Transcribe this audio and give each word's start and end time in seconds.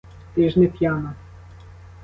Ти 0.35 0.49
ж 0.49 0.59
не 0.59 0.67
п'яна! 0.67 1.15